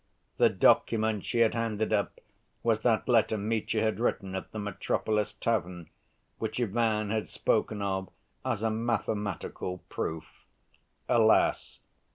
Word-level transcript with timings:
The 0.37 0.49
document 0.49 1.25
she 1.25 1.41
had 1.41 1.53
handed 1.53 1.93
up 1.93 2.19
was 2.63 2.79
that 2.79 3.07
letter 3.07 3.37
Mitya 3.37 3.83
had 3.83 3.99
written 3.99 4.33
at 4.33 4.51
the 4.51 4.57
"Metropolis" 4.57 5.33
tavern, 5.33 5.91
which 6.39 6.59
Ivan 6.59 7.11
had 7.11 7.27
spoken 7.27 7.83
of 7.83 8.09
as 8.43 8.63
a 8.63 8.71
"mathematical 8.71 9.77
proof." 9.89 10.25
Alas! 11.07 11.81